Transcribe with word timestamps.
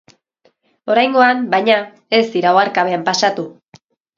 Oraingoan, 0.93 1.43
baina, 1.53 1.77
ez 2.21 2.25
dira 2.37 2.57
oharkabean 2.59 3.07
pasatu. 3.11 3.47